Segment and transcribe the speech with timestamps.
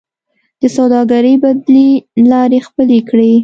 [0.61, 1.89] د سوداګرۍ بدیلې
[2.31, 3.33] لارې خپلې کړئ